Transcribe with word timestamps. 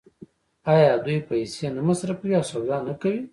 آیا 0.75 0.91
دوی 1.05 1.17
پیسې 1.29 1.65
نه 1.75 1.81
مصرفوي 1.87 2.33
او 2.37 2.43
سودا 2.51 2.77
نه 2.87 2.93
کوي؟ 3.01 3.21